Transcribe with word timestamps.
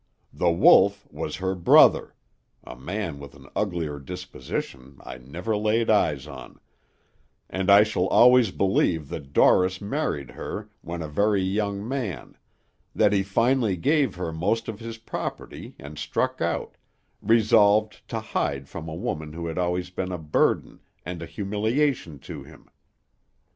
The 0.33 0.49
Wolf 0.49 1.07
was 1.11 1.35
her 1.35 1.53
brother 1.53 2.15
(a 2.63 2.75
man 2.75 3.19
with 3.19 3.35
an 3.35 3.45
uglier 3.55 3.99
disposition 3.99 4.97
I 5.01 5.19
never 5.19 5.55
laid 5.55 5.91
eyes 5.91 6.25
on), 6.25 6.59
and 7.47 7.69
I 7.69 7.83
shall 7.83 8.07
always 8.07 8.49
believe 8.49 9.09
that 9.09 9.31
Dorris 9.31 9.79
married 9.79 10.31
her 10.31 10.71
when 10.81 11.03
a 11.03 11.07
very 11.07 11.43
young 11.43 11.87
man; 11.87 12.35
that 12.95 13.13
he 13.13 13.21
finally 13.21 13.77
gave 13.77 14.15
her 14.15 14.33
most 14.33 14.67
of 14.67 14.79
his 14.79 14.97
property 14.97 15.75
and 15.77 15.99
struck 15.99 16.41
out, 16.41 16.77
resolved 17.21 18.01
to 18.09 18.21
hide 18.21 18.67
from 18.67 18.89
a 18.89 18.95
woman 18.95 19.33
who 19.33 19.45
had 19.45 19.59
always 19.59 19.91
been 19.91 20.11
a 20.11 20.17
burden 20.17 20.79
and 21.05 21.21
a 21.21 21.27
humiliation 21.27 22.17
to 22.21 22.41
him. 22.41 22.67